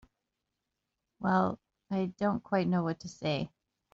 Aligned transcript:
Well—I 1.19 2.07
don't 2.17 2.41
quite 2.41 2.67
know 2.67 2.81
what 2.81 3.01
to 3.01 3.07
say. 3.07 3.51